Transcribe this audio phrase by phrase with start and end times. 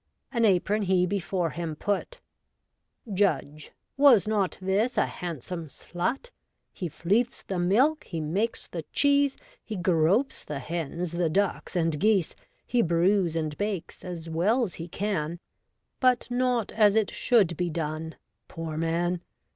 [0.31, 2.21] An apron he before him put:
[3.13, 3.71] Judge:—
[4.09, 6.31] Was not this a handsome slut?
[6.73, 11.99] He fleets the milk, he makes the cheese; He gropes the hens, the ducks, and
[11.99, 12.35] geese;
[12.65, 15.39] He brews and bakes as well 's he can;
[15.99, 18.15] But not as it should be done,
[18.47, 19.21] poor man.